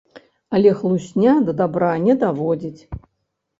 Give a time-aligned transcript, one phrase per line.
[0.59, 2.81] Але хлусня да дабра не даводзіць.